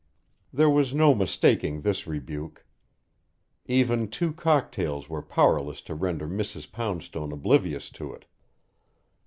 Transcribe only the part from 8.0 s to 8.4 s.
it.